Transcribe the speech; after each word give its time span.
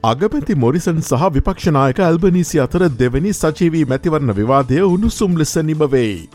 අගමැති 0.00 0.54
මොරිසන් 0.54 0.98
සහ 1.00 1.22
විපක්ෂනායක 1.34 2.00
ඇල්බනීසි 2.00 2.58
අතර 2.60 2.82
දෙවැනි 2.98 3.30
සචීවී 3.32 3.84
මැතිවරණ 3.84 4.32
විවාදය 4.32 4.76
උණුසුම් 4.80 5.36
ලෙස 5.36 5.54
නිමවෙයි. 5.60 6.28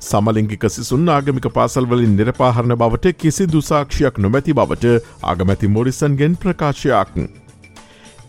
සමලිංගික 0.00 0.66
සිසුන් 0.68 1.08
ආගමික 1.08 1.48
පාසල්වලින් 1.52 2.14
නිරපාහරණ 2.16 2.76
බවට 2.76 3.12
කිසි 3.14 3.46
දුසාක්ෂයක් 3.46 4.20
නොමැති 4.20 4.54
බවට 4.54 4.92
අගමැති 5.24 5.66
මොරිසන්ගෙන් 5.68 6.36
ප්‍රකාශයක්. 6.36 7.10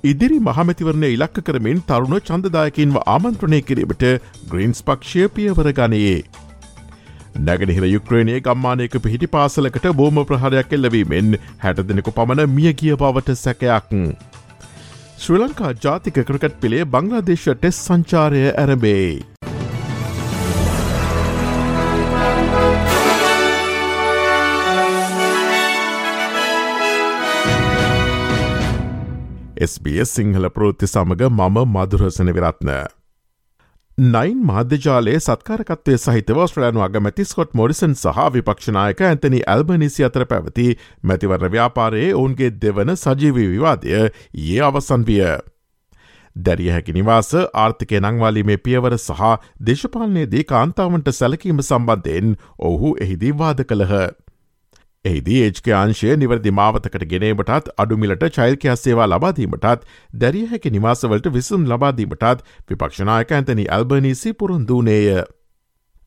ඉදිරි 0.03 0.39
මහමැතිවරණය 0.39 1.12
ඉලක්ක 1.12 1.37
කරමින් 1.41 1.84
තරුණ 1.84 2.17
චන්දදායකින්ව 2.21 2.98
ආමන්ත්‍රණය 3.05 3.62
කිරීමට 3.62 4.05
ග්‍රීන්ස් 4.49 4.81
පක්ෂය 4.81 5.27
පියවර 5.29 5.70
ගනයේ. 5.71 6.23
නැගෙනහිර 7.39 7.85
යුක්්‍රේණයේ 7.87 8.41
ගම්මානයක 8.41 8.98
පිහිටි 8.99 9.29
පාසලකට 9.29 9.85
බෝම 9.93 10.17
ප්‍රහරයක් 10.26 10.73
එල්ලවීමෙන් 10.73 11.37
හැට 11.59 11.85
දෙනෙකු 11.85 12.15
පමණ 12.17 12.51
මියගිය 12.51 12.95
බවට 12.95 13.37
සැකයක්. 13.37 13.93
ශ්‍රී 15.21 15.39
ලංකා 15.41 15.70
ජාතික 15.84 16.17
ක්‍රිකට් 16.26 16.57
පිළේ 16.63 16.85
බංග්ලාදේශ 16.93 17.46
ටෙස් 17.54 17.77
සංචාරය 17.85 18.41
ඇරබේ. 18.51 19.07
SBS 29.68 30.13
සිංහල 30.18 30.49
ප්‍රෘත්ති 30.57 30.91
සමඟ 30.93 31.26
මම 31.32 31.57
මදුරසන 31.73 32.32
විරත්න. 32.38 32.71
නයින් 33.98 34.41
මාධ්‍යජාලයේ 34.45 35.20
සත්කාරකත්වය 35.20 35.93
සහිතව 35.98 36.40
ස්ට්‍රලයනු 36.41 36.81
අගමැති 36.81 37.23
ස්කොට් 37.26 37.53
මොරිසන් 37.53 37.95
සහ 37.95 38.26
විපක්ෂනායක 38.34 38.99
ඇතනි 39.01 39.39
ඇල්බනිසි 39.45 40.05
අතර 40.05 40.26
පැවති 40.26 40.65
මැතිවරණ 41.04 41.51
ව්‍යාපාරයේ 41.51 42.12
ඔවුන්ගේ 42.13 42.49
දෙවන 42.62 42.93
සජීවී 42.95 43.48
විවාදය 43.48 43.95
ඒ 43.95 44.59
අවසන් 44.62 45.07
විය. 45.07 45.23
දැරිය 46.35 46.70
හැකි 46.70 46.93
නිවාස 46.93 47.31
ආර්ථිකය 47.55 48.01
නංවාලීමේ 48.01 48.59
පියවර 48.59 48.98
සහ 48.99 49.34
දේශපාලනයේදී 49.65 50.45
කාන්තාවන්ට 50.45 51.11
සැලකීම 51.13 51.65
සම්බන්ධයෙන් 51.65 52.37
ඔහු 52.70 52.95
එහිදී 53.01 53.34
වාද 53.35 53.65
කළහ. 53.65 53.98
එහිදී 55.08 55.40
ඒජ්ක 55.46 55.72
අංශය 55.80 56.12
නිවැරදි 56.24 56.54
මාවතකට 56.60 57.08
ගෙනීමටත් 57.13 57.72
අඩුමිලට 57.86 58.27
චෛල්කයා 58.38 58.76
සේවා 58.84 59.08
ලබාදීමටත් 59.13 59.88
දැරිය 60.22 60.46
හැකි 60.52 60.74
නිවාසවලට 60.76 61.32
විසුම් 61.40 61.66
ලබාදීමටත් 61.72 62.46
විපක්ෂනායක 62.72 63.34
ඇතනි 63.40 63.68
ඇල්බනීසි 63.78 64.34
පුරුන්දූනේය. 64.44 65.25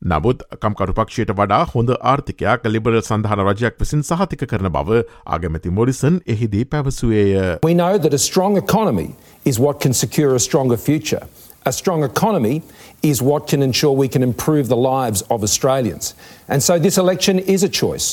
නමුත් 0.03 0.43
කම්කරුපක්ෂයට 0.61 1.31
වඩා 1.37 1.65
හොඳ 1.75 1.91
ආර්ථිකයක් 2.13 2.63
ලිබරල් 2.75 3.03
සඳහන 3.03 3.43
රජයක් 3.49 3.75
විසින් 3.83 4.05
සහතික 4.11 4.47
කරන 4.53 4.71
බව 4.77 5.03
ආගමැති 5.37 5.73
මොරිසන් 5.79 6.17
එහිදී 6.35 6.65
පැවසුවේය. 6.75 7.59
We 7.69 7.75
know 7.75 7.99
that 7.99 8.15
a 8.15 8.23
strong 8.29 8.57
economy 8.57 9.11
is 9.45 9.61
what 9.61 9.81
can 9.85 9.93
secure 9.93 10.35
a 10.35 10.43
stronger 10.49 10.79
future. 10.79 11.21
A 11.67 11.73
strong 11.73 12.03
economy 12.03 12.63
is 13.03 13.21
what 13.21 13.47
can 13.47 13.63
ensure 13.63 13.93
we 13.93 14.09
can 14.09 14.23
improve 14.23 14.69
the 14.69 14.81
lives 14.89 15.23
of 15.29 15.43
Australians. 15.43 16.15
And 16.49 16.63
so 16.63 16.79
this 16.79 16.97
election 16.97 17.39
is 17.39 17.63
a 17.63 17.69
choice. 17.69 18.09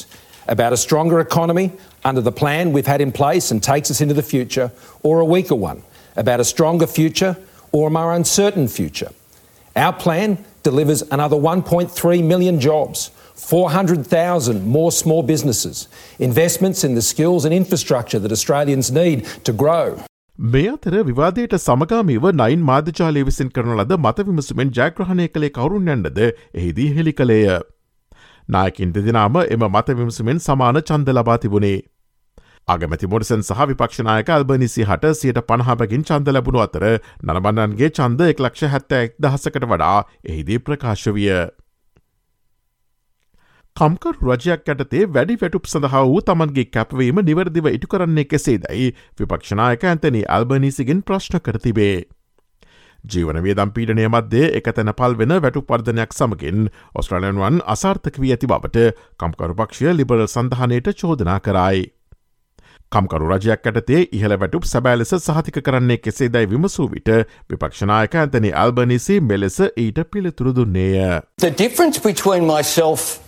about 0.48 0.72
a 0.72 0.76
stronger 0.76 1.20
economy 1.20 1.72
under 2.04 2.20
the 2.20 2.32
plan 2.32 2.72
we've 2.72 2.86
had 2.86 3.00
in 3.00 3.12
place 3.12 3.50
and 3.50 3.62
takes 3.62 3.90
us 3.90 4.00
into 4.00 4.14
the 4.14 4.22
future, 4.22 4.70
or 5.02 5.20
a 5.20 5.24
weaker 5.24 5.54
one, 5.54 5.82
about 6.16 6.40
a 6.40 6.44
stronger 6.44 6.86
future 6.86 7.36
or 7.72 7.88
a 7.88 7.90
more 7.90 8.12
uncertain 8.12 8.68
future. 8.68 9.10
Our 9.76 9.92
plan 9.92 10.38
delivers 10.62 11.02
another 11.10 11.36
1.3 11.36 12.24
million 12.24 12.60
jobs, 12.60 13.10
400,000 13.34 14.66
more 14.66 14.92
small 14.92 15.22
businesses, 15.22 15.88
investments 16.18 16.84
in 16.84 16.94
the 16.94 17.02
skills 17.02 17.44
and 17.44 17.54
infrastructure 17.54 18.18
that 18.18 18.32
Australians 18.32 18.90
need 18.92 19.26
to 19.44 19.52
grow. 19.52 19.98
මේ 20.52 20.68
අතර 20.68 20.94
විවාදයට 21.08 21.54
සමගාමීව 21.64 22.24
නයින් 22.40 22.62
මාධ්‍යචාලය 22.68 23.22
විසින් 23.28 23.50
කරන 23.56 23.74
ලද 23.80 23.98
මත 23.98 24.26
විමසුමෙන් 24.28 24.70
ජයග්‍රහණය 24.78 25.26
කළේ 25.34 25.50
කවරුන් 25.58 25.92
යන්නද 25.94 26.18
එහිදී 26.22 26.88
හෙළි 26.96 27.12
කළේය. 27.18 27.60
නායකින් 28.49 28.93
දෙදෙනම 28.93 29.37
එම 29.47 29.67
මත 29.67 29.95
විමසුමෙන් 29.95 30.39
සමාන 30.39 30.81
චන්ද 30.81 31.09
ලබා 31.11 31.37
තිබුණේ. 31.37 31.77
අගමැති 32.67 33.07
මොඩසන් 33.07 33.43
සහ 33.43 33.67
විපක්ෂනායක 33.67 34.29
අල්බනිසි 34.29 34.85
හට 34.85 35.13
සියට 35.15 35.37
පණහාපකින් 35.43 36.03
චන්ද 36.03 36.33
ලැබුණු 36.33 36.63
අතර 36.63 36.87
නරබන්නන්ගේ 37.23 37.89
චන්ද 37.91 38.27
එක් 38.27 38.41
ලක්ෂ 38.41 38.73
හැත්තඇක් 38.73 39.15
දහසකට 39.19 39.67
වඩා 39.67 39.95
එහිදී 40.25 40.59
ප්‍රකාශ 40.61 41.07
විය. 41.11 41.31
කම්කරු 43.75 44.33
රජයක් 44.33 44.69
ඇටතේ 44.69 45.05
වැඩි 45.11 45.39
වැටුප් 45.39 45.67
සඳහා 45.67 46.03
වූ 46.05 46.21
තමන්ගේ 46.23 46.67
කැපවීම 46.71 47.23
නිවැරදිව 47.23 47.67
ඉටු 47.69 47.87
කරන්නේ 47.87 48.27
කෙසේදයි 48.27 48.91
විපක්ෂනායක 49.19 49.83
ඇතනි 49.85 50.27
අල්බනිසිගෙන් 50.33 51.03
ප්‍රශ්න 51.03 51.41
කර 51.41 51.59
තිබේ. 53.03 53.07
ජීවන 53.13 53.43
වියදම් 53.43 53.71
පීඩනය 53.71 54.07
මධ්‍යය 54.07 54.57
එක 54.57 54.71
තැන 54.75 54.93
පල් 54.93 55.17
වෙන 55.17 55.41
වැටු 55.41 55.61
පර්ධනයක් 55.61 56.13
සමගින් 56.13 56.69
ඔස්ට්‍රලයන්වන් 56.95 57.61
අසාර්ථක 57.65 58.19
වී 58.21 58.31
ඇති 58.31 58.47
බවට 58.47 58.95
කම්කරුපක්ෂය 59.17 59.93
ලිබරල් 59.93 60.27
සඳහනයට 60.27 60.93
චෝදනා 61.01 61.39
කරයි. 61.39 61.91
කම්කරු 62.91 63.29
රජයක් 63.29 63.67
ඇටතේ 63.67 64.07
ඉහළ 64.11 64.35
වැටුප් 64.39 64.63
සැබෑලෙස 64.63 65.09
සහතික 65.15 65.61
කරන්නේ 65.63 65.97
කෙසේ 65.97 66.29
දැයි 66.33 66.49
විමසූ 66.49 66.89
විට 66.91 67.09
විපක්ෂනායක 67.49 68.15
ඇතනි 68.15 68.51
අල්බනිසි 68.53 69.19
මෙලෙස 69.21 69.59
ඊට 69.75 70.03
පිළිතුරු 70.11 70.55
දුන්නේය. 70.55 71.21
The 71.37 71.51
difference 71.51 71.99
between 71.99 72.47
myself 72.47 73.19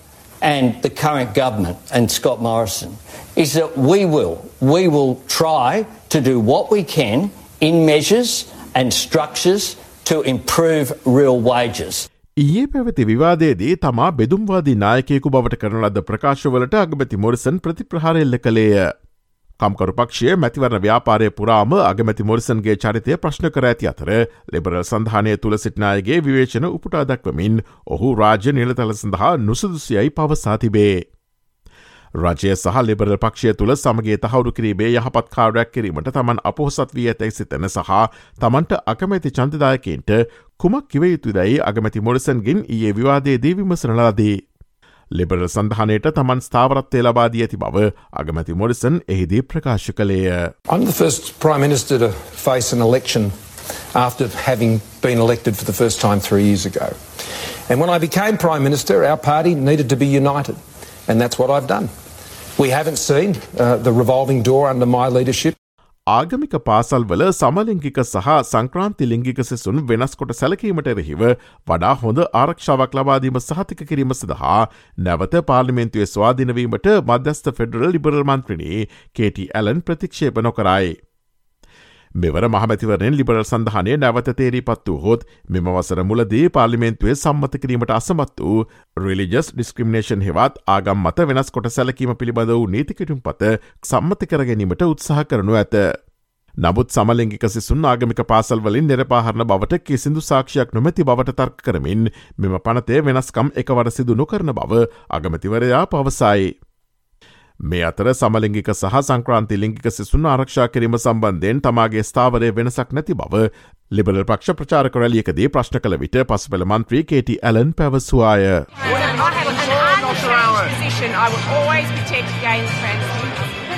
and 0.41 0.81
the 0.81 0.89
current 0.89 1.35
government 1.35 1.77
and 1.91 2.11
Scott 2.11 2.41
Morrison 2.41 2.95
is 3.35 3.53
that 3.53 3.77
we 3.77 4.05
will, 4.05 4.37
we 4.61 4.87
will 4.87 5.19
try 5.27 5.85
to 6.09 6.21
do 6.21 6.39
what 6.39 6.71
we 6.71 6.83
can 6.83 7.29
in 7.59 7.85
measures 7.85 8.45
and 8.75 8.93
structures 8.93 9.75
to 10.05 10.21
improve 10.25 10.95
real 11.07 11.41
wages. 11.43 12.07
ඊයේ 12.37 12.65
පැවති 12.67 13.05
විවාදයේදී 13.05 13.75
තමා 13.77 14.09
බෙදුම්වාදී 14.13 14.75
නායකයෙකු 14.77 15.29
බවට 15.29 15.61
කරන 15.61 15.83
ලද 15.83 16.03
ප්‍රකාශවලට 16.03 16.75
අගමැති 16.77 17.17
Morrison 17.17 17.59
ප්‍රතිප්‍රහාරෙල්ල 17.59 18.37
කළේය. 18.39 18.89
කම්කරු 19.59 19.93
පක්ෂය 19.93 20.35
මැතිවරණ 20.37 20.81
ව්‍යාපාරය 20.81 21.29
පුරාම 21.33 21.73
අගමැති 21.81 22.23
මොරිසන්ගේ 22.23 22.77
චරිතය 22.77 23.17
ප්‍රශ්න 23.17 23.51
කර 23.51 23.65
ඇති 23.65 23.91
අතර 23.91 24.11
ලෙබරල් 24.53 24.81
සඳහනය 24.83 25.37
තුළ 25.37 25.57
සිටනායගේ 25.57 26.19
විවේචන 26.21 26.67
උපුටා 26.69 27.05
දක්වමින් 27.05 27.61
ඔහු 27.87 28.15
රාජ්‍ය 28.15 28.53
නිලතල 28.53 28.93
සඳහා 28.95 29.37
නුසුදුසියයි 29.39 30.09
පවසා 30.11 30.57
තිබේ. 30.57 30.97
රජය 32.15 32.55
සහ 32.55 32.81
ලිබරල් 32.83 33.17
පක්ෂය 33.17 33.53
තුළ 33.53 33.75
සමගේ 33.75 34.17
තහවුරු 34.17 34.51
කිරීමේ 34.51 34.91
යහපත් 34.97 35.29
කාරයක් 35.35 35.71
කිරීමට 35.71 36.11
තමන් 36.13 36.43
අපොහොසත් 36.43 36.93
වී 36.95 37.07
ඇතැයි 37.13 37.31
සිතන 37.31 37.69
සහ 37.69 37.91
තමන්ට 38.41 38.77
අකමැති 38.85 39.31
චන්තදායකන්ට 39.31 40.13
කුමක් 40.57 40.87
කිවයුතු 40.89 41.33
දැයි 41.33 41.59
අගමැති 41.61 42.01
මොරිසන්ගින් 42.01 42.65
ඒ 42.69 42.95
විවාදයේදී 42.95 43.57
විමසනලාදී. 43.57 44.37
ලිබරල් 45.11 45.47
සඳහනයට 45.47 46.07
තමන් 46.15 46.41
ස්ථාවරත්වය 46.47 47.03
ලබාදී 47.03 47.43
ඇති 47.45 47.57
බව 47.57 47.85
අගමැති 48.21 48.53
මොරිසන් 48.53 48.99
එහිදී 49.07 49.41
ප්‍රකාශ 49.53 49.91
කළේය. 49.99 50.25
I'm 50.69 50.85
the 50.85 50.97
first 51.03 51.39
Prime 51.39 51.61
Minister 51.61 51.99
to 51.99 52.09
face 52.47 52.73
an 52.75 52.81
election 52.81 53.31
after 53.95 54.27
having 54.49 54.81
been 55.01 55.19
elected 55.19 55.57
for 55.57 55.65
the 55.65 55.73
first 55.73 56.01
time 56.01 56.19
three 56.19 56.43
years 56.43 56.65
ago. 56.65 56.89
And 57.69 57.79
when 57.79 57.89
I 57.89 57.99
became 57.99 58.37
Prime 58.37 58.63
Minister, 58.63 59.03
our 59.05 59.17
party 59.17 59.55
needed 59.55 59.89
to 59.89 59.95
be 59.95 60.05
united. 60.05 60.55
And 61.07 61.21
that's 61.21 61.39
what 61.39 61.49
I've 61.49 61.67
done. 61.67 61.89
We 62.59 62.69
haven't 62.69 62.99
seen 62.99 63.35
uh, 63.57 63.77
the 63.77 63.91
revolving 63.93 64.43
door 64.43 64.63
under 64.69 64.85
my 64.85 65.07
leadership. 65.07 65.55
ආගමික 66.07 66.55
පාසල්වල 66.65 67.23
සමලිංගික 67.29 67.99
සහ 68.03 68.27
සංක්‍රාන්ති 68.49 69.07
ලිංගික 69.11 69.39
සෙසුන් 69.49 69.79
වෙනස් 69.91 70.17
කොට 70.21 70.35
සැලකීමට 70.39 70.89
එරෙහිව 70.93 71.23
වඩා 71.71 71.93
හොඳ 72.03 72.21
ආරක්ෂාවක් 72.41 72.99
ලබාදීම 72.99 73.41
සහතික 73.41 73.87
කිරීම 73.91 74.15
සඳහා 74.17 74.59
නැවත 75.07 75.37
පාර්ලිමෙන්තුවේ 75.51 76.11
ස්වාධනවීමට 76.13 76.89
මධ්‍යස්ථ 77.11 77.51
ෆෙඩරල් 77.59 77.93
ලිබරල් 77.97 78.25
මන්ත්‍රණී 78.25 78.87
කේට 79.19 79.45
ඇලන් 79.61 79.85
ප්‍රතික්ෂේප 79.89 80.43
නොකරයි. 80.49 80.97
මෙවර 82.15 82.47
මහමැතිවරෙන් 82.47 83.13
ලිබරල් 83.13 83.43
සඳහනය 83.43 83.97
නැවත 83.97 84.29
තේරී 84.33 84.63
පත් 84.63 84.89
වූ 84.89 84.99
හොත් 84.99 85.25
මෙම 85.49 85.69
වසර 85.69 86.03
මුලදී 86.03 86.49
පාලිමෙන්තුවේ 86.49 87.15
සම්මත 87.15 87.57
කිරීමට 87.57 87.91
අසමත් 87.91 88.41
වූ 88.41 88.65
රිලිජස් 88.97 89.53
ඩිස්ක්‍රමිනේෂන් 89.53 90.21
හෙවත් 90.21 90.57
ආගම් 90.67 91.03
මත 91.03 91.27
වෙනස් 91.29 91.51
කොට 91.51 91.69
සැලකීම 91.69 92.15
පිළිබඳ 92.15 92.51
වූ 92.51 92.67
නීතිකටුම් 92.67 93.21
පත 93.21 93.57
සම්මති 93.83 94.25
කර 94.27 94.45
ගැනීමට 94.45 94.81
උත්සාහ 94.83 95.25
කරනු 95.25 95.55
ඇත. 95.55 95.75
නමුත් 96.55 96.89
සමලිංගික 96.89 97.45
සිසුන් 97.47 97.85
ආගමික 97.85 98.21
පාසල්වලින් 98.25 98.87
නිරපාහරණ 98.87 99.45
බවට 99.45 99.79
කිසිදු 99.81 100.21
සාක්ෂයක් 100.21 100.73
නොමැති 100.73 101.05
බවට 101.05 101.35
තර්ක 101.35 101.61
කරමින් 101.61 102.09
මෙම 102.37 102.57
පනතේ 102.59 102.99
වෙනස්කම් 103.01 103.53
එකවර 103.55 103.91
සිදු 103.91 104.15
නොකරන 104.15 104.51
බව 104.53 104.81
අගමතිවරයා 105.09 105.85
පවසයි. 105.87 106.49
මේ 107.59 107.83
අතර 107.83 108.07
සමලිංගික 108.13 108.69
සහ 108.71 108.99
සංක්‍රාන්ති 109.01 109.55
ලිංගික 109.59 109.87
සිසුන් 109.91 110.25
ආරක්ෂා 110.25 110.67
කිරීම 110.73 110.95
සම්බන්ධයෙන් 110.97 111.59
තමාගේ 111.65 112.03
ස්ථාවරය 112.09 112.51
වෙනසක් 112.59 112.93
නැති 112.97 113.17
බව 113.21 113.41
ලිබරල් 113.91 114.23
පක්ෂ 114.23 114.55
ප්‍රචාරක 114.59 114.95
රැලියකදී 114.95 115.49
ප්‍රශ්න 115.55 115.81
කළ 115.83 115.97
විට 116.03 116.15
පසුපල 116.29 116.65
මන්ත්‍රී 116.65 117.03
Katie 117.11 117.35
Allen 117.43 117.73
පැවසවාය. 117.73 118.47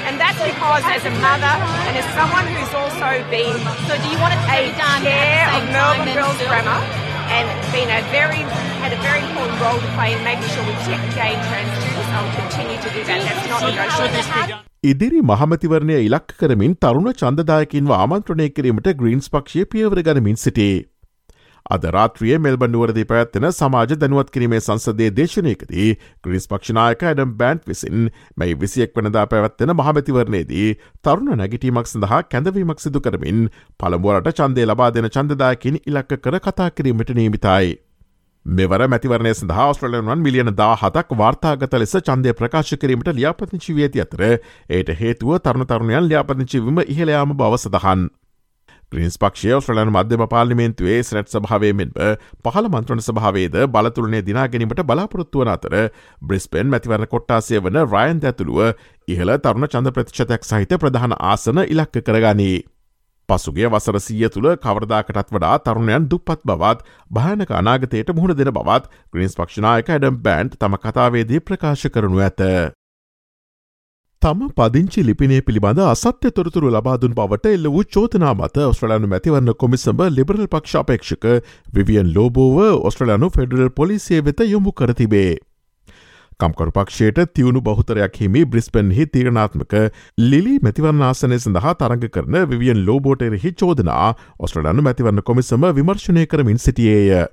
and 0.07 0.19
that's 0.19 0.39
because 0.43 0.83
as 0.93 1.05
a 1.05 1.13
mother 1.25 1.55
and 1.87 1.97
as 1.97 2.07
someone 2.15 2.47
who's 2.53 2.73
also 2.75 3.09
been 3.29 3.57
So 3.87 3.93
do 3.97 4.07
you 4.09 4.19
want 4.19 4.33
to 4.33 4.41
chair 5.05 5.47
at 5.47 5.57
of 5.57 5.71
Melbourne 5.71 6.13
Girls? 6.13 6.43
Grammar 6.49 7.10
and 7.37 7.47
been 7.73 7.89
a 7.89 8.01
very 8.15 8.41
had 8.83 8.93
a 8.93 9.01
very 9.07 9.21
important 9.27 9.57
role 9.65 9.79
to 9.79 9.89
play 9.97 10.09
in 10.15 10.21
making 10.23 10.49
sure 10.53 10.63
we 10.65 10.75
protect 10.81 11.07
gay 11.15 11.33
trans 11.47 11.71
students. 11.77 12.11
I 12.17 12.19
will 12.23 12.35
continue 12.41 12.79
to 12.85 12.89
do 12.97 13.01
that. 13.09 13.19
That's 13.27 13.49
not 13.53 13.61
negotiable. 13.69 14.59
ඉදිරි 14.83 15.19
මහමතිවරණය 15.31 15.97
ඉලක්ක 16.05 16.31
කරමින් 16.39 16.71
තරුණ 16.83 17.11
චන්දදායකින්ව 17.19 17.91
ආමන්ත්‍රණය 17.97 18.47
කිරීමට 18.55 18.87
Greens 19.01 19.29
පක්ෂය 19.35 19.67
පියවර 19.73 20.01
ගනමින් 20.07 20.39
සිටේ. 20.45 20.71
අද 21.65 21.83
රාත්‍රිය 21.87 22.37
මෙල්බන් 22.37 22.73
නුවරදි 22.73 23.03
පැත්වෙන 23.05 23.47
සමාජ 23.51 23.93
දැනුවත් 23.95 24.31
කිරීමේ 24.31 24.61
සංසදේ 24.61 25.11
දේශනයකදී 25.11 25.89
ග්‍රීස් 26.23 26.47
පක්ෂනායක 26.47 27.03
ඇඩම් 27.03 27.35
බෑන්ට් 27.37 27.67
විසින් 27.67 28.09
මැයි 28.37 28.57
විසියෙක් 28.61 28.97
වනදා 28.97 29.27
පැවත්වෙන 29.27 29.75
මහමැතිවරණයේදී 29.75 30.67
තරුණ 31.03 31.31
නැගිටීමක් 31.35 31.87
සඳහා 31.87 32.23
කැඳවීමක් 32.25 32.79
සිදු 32.79 33.01
කරමින් 33.01 33.45
පළමුුවරට 33.79 34.33
චන්දය 34.33 34.65
ලබා 34.65 34.91
දෙන 34.91 35.09
චන්දදායකින් 35.09 35.79
ඉලක්ක 35.83 36.19
කර 36.19 36.39
කතා 36.41 36.69
කිරීමට 36.71 37.13
නීමිතයි. 37.13 37.71
මෙවර 38.45 38.87
මැතිවරණය 38.87 39.33
සඳහා 39.33 39.73
ස්ට්‍රලයන්වන් 39.73 40.23
මිලියන 40.25 40.49
දා 40.57 40.75
හතක් 40.75 41.17
වාර්තාගත 41.17 41.75
ලෙස 41.75 41.93
චන්දය 41.99 42.33
ප්‍රකාශ 42.33 42.73
කිරීමට 42.81 43.13
ලියාපතිංචි 43.13 43.75
වේති 43.75 44.01
අතර 44.01 44.23
ඒට 44.69 44.89
හේතුව 45.01 45.37
තරුණ 45.39 45.67
තරුණයන් 45.67 46.09
ලියාපතිංචිවීම 46.09 46.81
ඉහළයාම 46.85 47.37
බව 47.37 47.59
සඳහන්. 47.59 48.09
ග්‍රීන්ස් 48.91 49.15
පක්ෂය 49.17 49.51
ස්්‍රලන් 49.57 49.89
මධ්‍යම 49.89 50.23
පාලිමේන්තුවේ 50.27 50.97
සනට් 50.99 51.31
සභාවයමෙන්ම 51.31 51.93
පහළ 52.41 52.67
මන්ත්‍රණ 52.69 53.03
සභාවේද 53.03 53.55
බලතුරනේ 53.69 54.19
දිනාගැනීමට 54.23 54.83
බලාපොරොත්තුවන 54.85 55.51
අතර 55.51 55.75
බ්‍රිස්පෙන් 56.23 56.67
මැතිවරණ 56.67 57.07
කොට්ටාසය 57.07 57.61
වන 57.61 57.79
රයන් 57.85 58.19
ඇතුළුව 58.23 58.59
ඉහළ 59.07 59.33
තරුණ 59.39 59.67
චන්ද 59.67 59.95
ප්‍රතිශතයක් 59.95 60.43
සහිත 60.43 60.75
ප්‍රධාන 60.77 61.15
ආසන 61.21 61.63
ඉලක්ක 61.65 62.03
කරගනී. 62.03 62.57
පසුගේ 63.29 63.69
වසර 63.69 64.01
සීය 64.01 64.29
තුළ 64.29 64.49
කවරදාකටත් 64.57 65.31
වඩා 65.31 65.55
තරුණයන් 65.61 66.09
දුප්පත් 66.11 66.43
බවත් 66.43 66.83
භානක 67.11 67.53
අනාගතයට 67.53 68.13
මුහුණ 68.17 68.35
දෙන 68.35 68.51
බවත් 68.51 68.91
ග්‍රීන්ස් 69.13 69.39
පක්ෂනායක 69.39 69.89
ඇඩම් 69.89 70.19
බෑන්් 70.21 70.51
තම 70.55 70.77
කතාවේදී 70.83 71.41
ප්‍රකාශ 71.41 71.87
කරනු 71.89 72.19
ඇත. 72.19 72.41
තම 74.21 74.41
පදිංචි 74.51 75.01
ලිපිනේ 75.01 75.41
පිළිබඳ 75.41 75.79
අසත්‍ය 75.83 76.29
තොරතුරු 76.31 76.69
ලබාදුන් 76.69 77.13
බවට 77.13 77.51
එල්ල 77.51 77.63
වූ 77.67 77.85
චෝතනා 77.87 78.33
මත 78.35 78.65
ඔස්ට්‍රලයානු 78.65 79.07
මැතිවරන්න 79.07 79.53
කොමිසඹ 79.55 80.03
ලිබරල් 80.11 80.43
පක්ෂාපේක්ෂක 80.47 81.25
විවියන් 81.73 82.11
ලෝබෝව 82.13 82.59
ඔස්ට්‍රලයානු 82.81 83.31
ෆෙඩරල් 83.31 83.71
පොලිසිය 83.71 84.21
වෙත 84.21 84.45
යොමු 84.45 84.73
කරතිබේ. 84.73 85.33
කම්කරු 86.39 86.71
පක්ෂයට 86.71 87.33
තිවුණු 87.33 87.61
බහුතරයක් 87.63 88.21
හිමි 88.21 88.45
බ්‍රිස්පන්හි 88.45 89.09
තීරණාත්මක 89.09 89.75
ලිලි 90.19 90.55
මැතිවරනාසනය 90.61 91.39
සඳහා 91.39 91.75
තරග 91.75 92.09
කරන 92.11 92.41
විවියන් 92.47 92.85
ලෝබෝටෙරෙහි 92.85 93.55
චෝදනා 93.55 94.07
ඔස්ට්‍රලයානු 94.39 94.81
මැතිවරන්න 94.83 95.23
කොමිසම 95.23 95.69
විමර්ශනය 95.73 96.27
කරමින් 96.27 96.61
සිටියේය. 96.61 97.25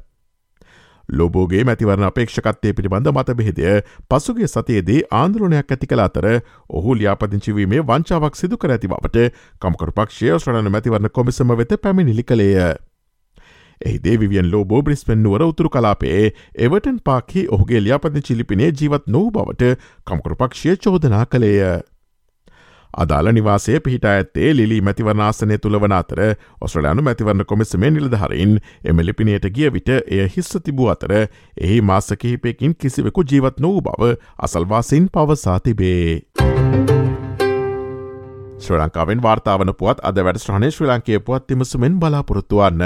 ලෝබෝගේ 1.08 1.64
මැතිවරණ 1.64 2.05
අපේක්ෂකත්තය 2.05 2.72
පිළිබඳ 2.72 3.08
මතබෙහිදය 3.10 3.70
පසුගේ 4.10 4.49
සතියේදී 4.49 5.00
ආන්දරනයක් 5.12 5.72
ඇති 5.72 5.87
කළ 5.87 6.05
අතර 6.05 6.28
ඔහු 6.70 6.94
ලියාපදිංචිවීමේ 6.94 7.84
වංචාවක් 7.84 8.37
සිදු 8.37 8.58
කර 8.58 8.75
ඇති 8.76 8.93
බවට 8.93 9.25
කම්කරු 9.60 9.96
පක්ෂය 9.96 10.34
ශ්‍රණන 10.37 10.70
මැතිවරණ 10.70 11.10
කොමිසම 11.10 11.56
වෙත 11.56 11.75
පැමිණිලි 11.82 12.25
කළේය. 12.25 12.75
එහිදේ 13.81 14.16
විවියන් 14.20 14.50
ලෝබෝ 14.52 14.82
බ්‍රිස්පෙන් 14.82 15.22
නුවර 15.22 15.44
උතුරු 15.44 15.70
කලාපේ 15.70 16.32
එවටන් 16.58 16.99
පාකි 17.05 17.46
ඔහුගේ 17.49 17.84
ලියාපති 17.84 18.22
චිලිපිනේ 18.22 18.72
ජීවත් 18.72 19.06
නොව 19.08 19.31
බවට 19.32 19.76
කම්කරු 20.06 20.37
පක්ෂය 20.37 20.76
චෝදනා 20.78 21.25
කළේය. 21.26 21.81
අදාළ 22.94 23.32
නිවාසය 23.32 23.81
පිහිට 23.81 24.05
ඇත්තේ 24.05 24.56
ලිලි 24.56 24.81
මැතිවරනාසනය 24.81 25.58
තුළවන 25.58 25.93
අතර 25.93 26.20
ඔස්ට්‍රලයානු 26.61 27.02
මැතිවරණ 27.02 27.46
කොමිසමේ 27.46 27.90
නිලධහරින් 27.90 28.58
එම 28.85 29.00
ලිපිනයට 29.00 29.49
ගිය 29.50 29.73
විට 29.73 29.88
එය 29.96 30.29
හිස්ස 30.37 30.56
තිබූ 30.64 30.88
අතර 30.88 31.14
එහි 31.61 31.81
මාස 31.82 32.12
කිහිපයකින් 32.19 32.75
කිසිවෙකු 32.76 33.25
ජීවත් 33.25 33.61
නොවූ 33.61 33.81
බව 33.82 34.14
අසල්වාසින් 34.38 35.08
පවසා 35.12 35.61
තිබේ. 35.61 36.23
ශ්‍ර 38.58 38.81
ලංකාවෙන් 38.81 39.23
වාර්තාවන 39.23 39.75
පුවත් 39.75 40.02
අද 40.02 40.19
වැඩ 40.19 40.43
ශ්‍රහණය 40.43 40.70
ශ්‍රී 40.70 40.91
ලංකේ 40.91 41.20
පුවත් 41.20 41.46
තිමසුමෙන් 41.46 42.00
බලාපොරොත්තුවන්න. 42.00 42.82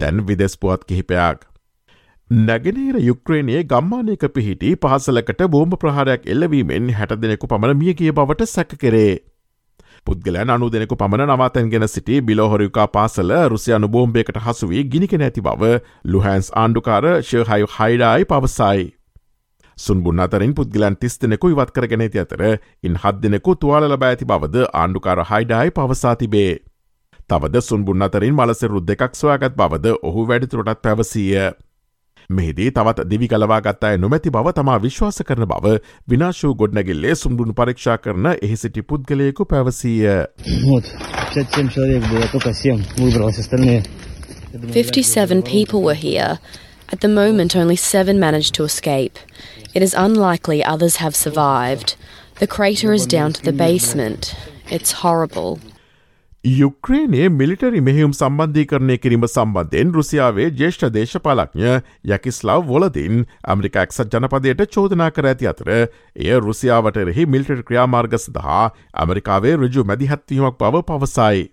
දැන් 0.00 0.26
විදෙස් 0.26 0.58
පුවත් 0.58 0.84
කිහිපයක්. 0.84 1.51
නැගෙනහිර 2.32 2.96
යුක්්‍රේණයේ 2.98 3.62
ගම්මානයක 3.64 4.22
පිහිටි 4.28 4.68
පහසලකට 4.76 5.42
බෝම්භ 5.48 5.76
ප්‍රහාරයක් 5.76 6.22
එල්ලවීමෙන් 6.26 6.86
හැට 6.92 7.10
දෙනෙකු 7.18 7.46
පමණ 7.46 7.76
මියගිය 7.76 8.12
බවට 8.12 8.46
සැක 8.48 8.70
කරේ. 8.76 9.18
පුද්ගලයන් 10.06 10.50
අනු 10.50 10.68
දෙනෙකු 10.70 10.96
පමණ 10.96 11.28
නවාතැන්ගෙන 11.30 11.84
සිටි 11.88 12.20
බිලෝහොරිකා 12.22 12.86
පාසල 12.88 13.34
රුසියනු 13.48 13.88
බෝම්බයකට 13.88 14.38
හසුවී 14.38 14.84
ගිනිකෙන 14.86 15.22
ඇති 15.22 15.42
බව 15.42 15.72
ලුහැන්ස් 16.06 16.48
ආණ්ඩුකාර 16.54 17.08
ශයහයු 17.22 17.68
හයිඩායි 17.74 18.24
පවසයි. 18.26 18.86
සුන්බුන් 19.78 20.20
අතරින් 20.20 20.54
පුද්ගලන් 20.54 20.96
තිස් 20.96 21.18
දෙනෙකු 21.18 21.50
ඉවත් 21.50 21.72
කරගෙන 21.72 22.00
ඇති 22.00 22.22
අතර 22.22 22.44
ඉන් 22.82 22.96
හත් 22.96 23.20
දෙනෙකු 23.22 23.56
තුවාල 23.56 23.88
ලබ 23.88 24.08
ඇති 24.08 24.30
බවද 24.30 24.64
ආණ්ඩුකාර 24.74 25.20
හයිඩායි 25.24 25.70
පවසා 25.72 26.14
තිබේ. 26.16 26.54
තවද 27.28 27.62
සුන්බුන් 27.62 28.08
අතරින් 28.08 28.34
මලසෙරුද් 28.34 28.88
දෙකක් 28.88 29.12
සොයාගත් 29.14 29.54
බවද 29.54 29.94
ඔහු 30.02 30.26
වැඩිතුරටත් 30.26 30.82
පැවසීය. 30.82 31.44
මෙහිදී 32.38 32.70
තවත් 32.78 33.06
දිවි 33.10 33.28
කලවාගත් 33.32 33.84
අය 33.88 33.98
නොමැති 34.04 34.32
බව 34.36 34.52
තමා 34.58 34.78
විශ්වාස 34.86 35.22
කරන 35.28 35.46
බව 35.52 35.74
විනාශූ 36.14 36.52
ගොඩනැගිල්ලේ 36.62 37.14
සුම්ඩුණු 37.22 37.54
පරීක්ෂා 37.60 37.96
කරන 38.06 38.26
එහි 38.32 38.56
සිටි 38.62 38.82
පුද්ගලයෙකු 38.92 39.48
පැවසීය. 39.52 40.16
57 44.72 45.42
people 45.42 45.82
were 45.82 45.94
here. 45.94 46.38
At 46.92 47.00
the 47.00 47.08
moment, 47.08 47.56
only 47.56 47.76
seven 47.76 48.20
managed 48.20 48.54
to 48.54 48.64
escape. 48.64 49.18
It 49.74 49.82
is 49.82 49.94
unlikely 49.94 50.62
others 50.62 50.96
have 50.96 51.16
survived. 51.16 51.96
The 52.40 52.46
crater 52.46 52.92
is 52.92 53.06
down 53.06 53.32
to 53.32 53.42
the 53.42 53.52
basement. 53.52 54.34
It's 54.70 54.92
horrible. 55.02 55.58
යුක්්‍රේනයේ 56.44 57.28
මිලිටරි 57.30 57.80
මෙහිුම් 57.80 58.12
සම්බන්ධීකරණය 58.12 58.96
කිරීම 58.98 59.26
සම්බන්ධයෙන් 59.26 59.92
රුසියාවේ 59.94 60.46
ජේෂ්ඨ 60.52 60.88
දේශපාලක්ඥ 60.90 61.76
යකිස්ලාව් 62.08 62.66
වොලදින් 62.66 63.22
ඇමරිකක්සත් 63.46 64.10
ජනපදයට 64.10 64.66
චෝදනා 64.68 65.10
කර 65.12 65.30
ඇති 65.30 65.46
අතර 65.46 65.70
එය 65.70 66.34
රුසියාවටරෙහි 66.40 67.28
මිල්ටර් 67.28 67.62
ක්‍රියාමාර්ග 67.62 68.18
සඳහා 68.18 68.64
ඇමරිකාවේ 68.94 69.56
රජු 69.56 69.84
මැදිහත්වීමක් 69.84 70.58
බව 70.58 70.82
පවසයි. 70.84 71.51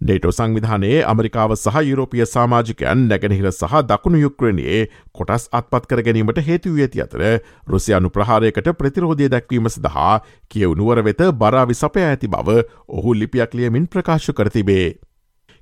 ඩේටෝ 0.00 0.32
සංවිධානයේ 0.32 0.98
ඇමරිකාව 1.04 1.52
සහ 1.54 1.78
යුරෝපිය 1.86 2.26
සාමාජිකයන් 2.32 3.00
නැගෙනහිර 3.08 3.48
සහ 3.50 3.72
දකුණු 3.88 4.18
යුක්්‍රණයේ 4.20 4.80
කොටස් 5.12 5.48
අත්පත් 5.58 5.88
කර 5.90 6.02
ගැනීමට 6.06 6.38
හේතුව 6.48 6.76
ඇති 6.84 7.02
අතර 7.04 7.24
රුසියානු 7.72 8.10
ප්‍රහාරයකට 8.16 8.68
ප්‍රතිරෝධය 8.78 9.28
දැක්වීම 9.32 9.66
සඳහා 9.68 10.12
කියවනුවර 10.54 11.02
වෙත 11.06 11.22
බරාවි 11.40 11.76
සපය 11.80 12.04
ඇති 12.04 12.30
බව 12.34 12.62
ඔහු 12.88 13.14
ලිපියක් 13.14 13.56
ලියමින් 13.58 13.88
ප්‍රකාශ 13.88 14.28
කරතිබේ. 14.32 14.86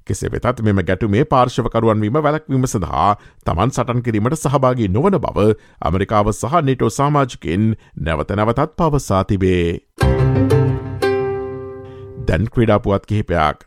කෙසේ 0.07 0.31
වෙතත් 0.33 0.61
මෙම 0.66 0.81
ගැටුමේ 0.88 1.25
පාර්ශවකරුවන්වීම 1.31 2.19
වැලක්වීම 2.26 2.66
සඳහා 2.73 3.09
තමන් 3.47 3.73
සටන් 3.75 4.02
කිරීමට 4.02 4.37
සහභාගී 4.40 4.90
නොවන 4.97 5.16
බව 5.25 5.47
ඇමරිකාව 5.83 6.28
සහ 6.33 6.61
නිටෝ 6.62 6.90
සාමාජිකෙන් 6.99 7.64
නැවත 8.09 8.37
නැවතත් 8.40 8.76
පවසා 8.76 9.23
තිබේ. 9.25 9.81
දැන් 12.28 12.47
ක්‍රඩාපුවත් 12.52 13.07
කිහිපයක්. 13.07 13.66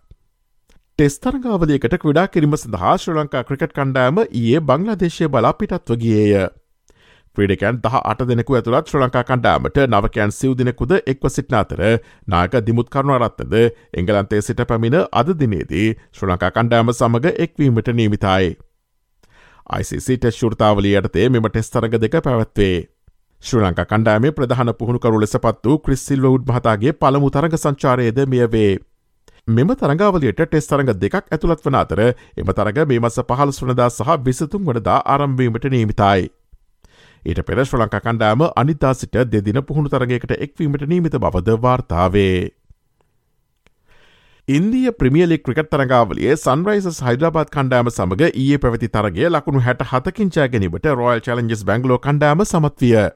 ටෙස්තරගාවලයකට 0.99 1.93
ක්‍රඩා 2.03 2.23
කිරීම 2.31 2.55
සඳහා 2.59 2.93
ශ්‍ර 3.01 3.13
ලංකා 3.17 3.41
ක්‍රිකට් 3.49 3.73
කණ්ඩෑම 3.75 4.17
ඒ 4.21 4.59
බංලදේශය 4.69 5.27
බලා 5.35 5.51
පිටත්ව 5.59 5.95
ගියේය. 6.01 6.41
ක්‍රඩකන් 7.37 7.77
දහ 7.85 7.95
අට 8.11 8.23
දෙනෙකු 8.31 8.57
ඇතුළත් 8.57 8.91
ශ්‍ර 8.91 8.99
ලංකා 9.03 9.21
කණ්ඩෑමට 9.29 9.79
නවකයන් 9.85 10.33
සිව් 10.37 10.57
දෙනෙකුද 10.61 10.91
එක්ව 10.97 11.29
සිට්න 11.35 11.55
අතර 11.61 11.83
නායක 12.33 12.57
දිමුත් 12.65 12.91
කරුණරත්තද 12.95 13.55
එංගලන්තේ 14.01 14.41
සිට 14.41 14.63
පැමිණ 14.71 14.97
අද 15.21 15.31
දිනේදී 15.43 15.85
ශ්‍ර 15.95 16.33
ලංකා 16.33 16.51
කණ්ඩෑම 16.57 16.91
සමඟ 16.95 17.29
එක්වීමට 17.45 17.93
නීමිතයි. 18.01 18.51
ICC 19.79 20.07
ටෙස් 20.17 20.41
ශෘතාවලියටතේ 20.41 21.29
මෙම 21.29 21.49
ටෙස්තරග 21.49 21.97
දෙක 21.97 22.19
පැවැත්වේ. 22.27 22.75
ශ්‍ර 23.43 23.63
ලංකා 23.63 23.87
කණ්ඩෑමේ 23.93 24.35
ප්‍රධාන 24.35 24.75
පුහුණුකරු 24.75 25.23
ලෙස 25.23 25.39
පත් 25.39 25.65
වූ 25.65 25.79
ක්‍රිස්සිල්ව 25.79 26.29
උඩ් 26.33 26.53
මහතාගේ 26.53 26.97
පළමු 27.01 27.31
තරග 27.31 27.59
සංචාරයද 27.63 28.23
මෙය 28.27 28.45
වේ. 28.51 28.77
මෙම 29.49 29.69
තරගාවලියට 29.73 30.41
ටෙස් 30.41 30.67
තරඟ 30.69 30.91
දෙකක් 31.01 31.15
ඇතුළත් 31.33 31.63
වන 31.65 31.77
අතර 31.79 31.99
එම 32.03 32.49
තරග 32.57 32.83
මේ 32.89 32.99
මස 32.99 33.17
පහල් 33.29 33.53
වනදා 33.59 33.89
සහ 33.89 34.17
විසතුන් 34.25 34.65
වනදා 34.67 34.97
ආරම්භීමට 35.13 35.65
නීමිතයි. 35.73 36.29
ඊට 37.23 37.41
පෙර 37.47 37.63
ශ්‍ර 37.63 37.81
ලංකා 37.81 38.03
කණ්ඩෑම 38.05 38.43
අනිතා 38.55 38.93
සිට 38.93 39.17
දෙදින 39.31 39.61
පුහුණු 39.69 39.89
තරගයකට 39.89 40.35
එක්වීමට 40.37 40.85
නීමිත 40.91 41.17
බවද 41.17 41.55
වාර්තාවේ. 41.63 42.51
ඉන්දිය 44.47 44.91
ප්‍රමියලි 44.99 45.39
ක්‍රිකට් 45.39 45.71
තරගාවලිය 45.73 46.35
සන්රයිස 46.35 47.01
හයිදරාබාත් 47.07 47.49
කණ්ඩෑම 47.55 47.89
සමඟ 47.89 48.23
ඒ 48.43 48.57
පැවති 48.57 48.91
තරගේ 48.97 49.33
ලකුණු 49.33 49.65
හැට 49.65 49.81
හතකින් 49.93 50.29
ජයගැනීමට 50.29 50.91
රොයල් 50.93 51.25
චලෙන්ජස් 51.25 51.65
බැංගලෝ 51.65 51.99
කණ්ඩෑම 52.05 52.45
සමත්විය. 52.45 53.09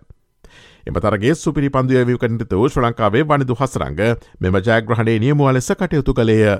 එම 0.83 0.95
තරගේ 0.97 1.35
සුපිරි 1.35 1.69
පන්දුවවී 1.69 2.19
කනිත 2.19 2.53
වූ 2.53 2.69
ශ්‍ර 2.69 2.83
ලංකාවේ 2.83 3.23
වනිදු 3.25 3.55
හසරංග 3.55 3.99
මෙම 4.39 4.55
ජයග්‍රහණය 4.59 5.19
නියමුව 5.19 5.51
ලෙස 5.51 5.69
කටයුතු 5.73 6.13
කළේය. 6.13 6.57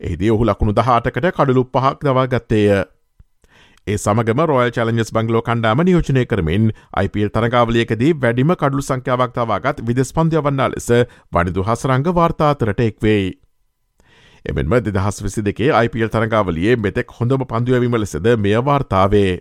එහිදී 0.00 0.30
ඔහු 0.30 0.44
ලකුණු 0.44 0.74
දහටකට 0.74 1.30
කඩලු 1.32 1.62
පහක් 1.66 1.96
දවා 2.02 2.26
ගත්තේය. 2.28 2.84
ඒ 3.86 3.96
සමගම 3.96 4.40
රොයල් 4.44 4.70
චලෙන්ජස් 4.70 5.08
බංගලෝ 5.10 5.42
කණ්ඩාම 5.42 5.80
නියෝජනය 5.82 6.24
කරමින් 6.26 6.66
IPල් 7.00 7.30
තරගාවලියකදී 7.30 8.10
වැඩිම 8.16 8.52
කඩු 8.56 8.82
සංඛ්‍යාවක්තාවාගත් 8.82 9.80
විදෙස් 9.86 10.12
පන්දය 10.12 10.38
වන්නා 10.40 10.68
ලෙස 10.70 10.88
වනිදු 11.32 11.64
හසරංග 11.64 12.12
වාර්තාතරට 12.14 12.82
එක්වෙයි. 12.82 13.32
එමෙන්ම 14.44 14.76
දෙදහස් 14.82 15.22
විසි 15.22 15.42
දෙකේ 15.42 15.72
IPල් 15.80 16.10
තරගාවලියේ 16.10 16.76
මෙතෙක් 16.78 17.16
හොඳම 17.18 17.46
පන්දුවවීම 17.46 17.96
ලෙසද 17.96 18.28
මෙය 18.38 18.54
වාර්තාවේ. 18.62 19.32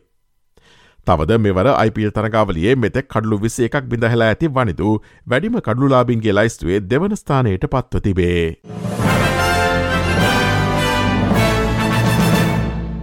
තවද 1.07 1.39
මෙවර 1.39 1.67
IPල් 1.87 2.11
තරගාවලියේ 2.17 2.75
මෙතෙක් 2.77 3.07
කඩලු 3.09 3.41
විසේ 3.43 3.69
එකක් 3.69 3.89
බිඳහලා 3.91 4.31
ඇති 4.31 4.53
වනිදු 4.57 4.89
වැඩිම 5.27 5.57
කඩුලාබින්ගේ 5.67 6.37
ලයිස්තුවේ 6.37 6.81
දෙවන 6.89 7.15
ස්ථානයට 7.15 7.65
පත්ව 7.67 8.03
තිබේ. 8.05 8.45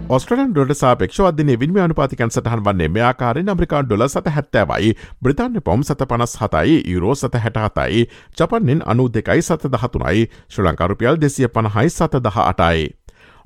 ස්ට්‍රලන් 0.09 0.53
ඩොට 0.53 0.73
සාපක්ෂ 0.73 1.19
අධන 1.21 1.51
වින්ම 1.61 1.75
අනුපාතිකන් 1.81 2.31
සටහන් 2.33 2.63
වන්නේ 2.67 2.87
මෙයාකාරෙන් 2.93 3.51
අමරිකාන් 3.53 3.85
ඩොල 3.85 4.03
සත 4.07 4.31
හැත්තෑවයි 4.37 4.95
බ්‍රතාන්‍ය 5.21 5.61
පොම් 5.67 5.83
සත 5.83 6.07
පනස් 6.09 6.33
හතයි 6.41 6.79
යුරෝ 6.93 7.13
සත 7.15 7.43
හැට 7.43 7.59
හතයි 7.65 8.07
ජපන්නෙන් 8.37 8.81
අනු 8.93 9.05
දෙකයි 9.17 9.43
සත 9.43 9.69
දහතුනයි 9.75 10.25
ශ්‍ර 10.47 10.65
ලංකාරුපියල් 10.65 11.21
දෙසිය 11.25 11.47
පණහයි 11.49 11.89
සත 11.91 12.23
දහ 12.25 12.41
අටයි. 12.45 12.89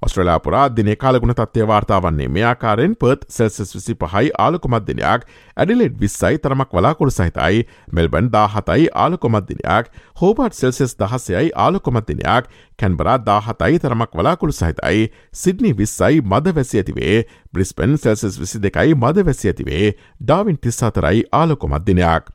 ඔස්ට්‍රලයාපුරා 0.03 0.63
දිනේ 0.71 0.95
කාලගුණ 0.95 1.35
තත්වය 1.35 1.67
වාර්තාවන්නේ 1.67 2.27
මෙයාකාරෙන් 2.29 2.95
පත් 2.95 3.29
සෙල්සස් 3.29 3.75
විසි 3.75 3.95
පහයි 3.95 4.31
ආලකොමත්දිනයක් 4.39 5.25
ඇඩිලෙඩ් 5.57 5.95
විස්සයි 5.99 6.39
තරමක් 6.39 6.73
වලාකුරු 6.73 7.11
සහිතයි 7.11 7.63
මෙල්බන් 7.91 8.29
දාහතයි 8.33 8.89
ආලකොමත්දිනයක් 8.97 9.89
හෝබට් 10.21 10.59
සෙල්සෙස් 10.59 10.95
දහසයයි 10.97 11.49
ආලකොමත්දිනයක් 11.57 12.51
කැන්බරා 12.79 13.17
දාහතයි 13.23 13.79
තරමක් 13.79 14.13
වලාකුළු 14.13 14.53
සහිතයි 14.53 15.09
සිඩ්නි 15.33 15.73
විස්සයි 15.73 16.21
මද 16.23 16.55
වැසි 16.55 16.83
ඇතිවේ 16.83 17.17
බ්‍රිස්පෙන් 17.53 17.97
සෙල්සස් 17.97 18.39
විසි 18.39 18.61
දෙකයි 18.61 18.95
මද 18.95 19.25
වැසි 19.25 19.51
ඇතිවේ 19.51 19.91
ඩාවින් 20.21 20.57
තිස්සාතරයි 20.59 21.27
ආලකොමත්දිනයක්. 21.33 22.33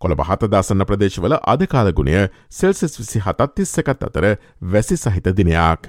කොළ 0.00 0.16
බහතදාසන්න 0.16 0.84
ප්‍රදේශවල 0.84 1.36
අධකාලගුණය 1.44 2.26
සෙල්සෙස් 2.52 2.98
විසි 2.98 3.20
හතත් 3.20 3.50
තිස්සකත් 3.54 4.02
අතර 4.02 4.30
වැසි 4.68 4.96
සහිත 4.98 5.30
දිනයක්. 5.36 5.88